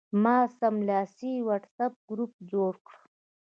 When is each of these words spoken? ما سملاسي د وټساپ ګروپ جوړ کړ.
ما 0.23 0.37
سملاسي 0.59 1.31
د 1.41 1.45
وټساپ 1.47 1.93
ګروپ 2.09 2.33
جوړ 2.51 2.73
کړ. 2.85 2.95